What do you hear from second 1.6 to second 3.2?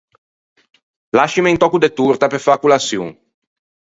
tòcco de torta pe fâ colaçion.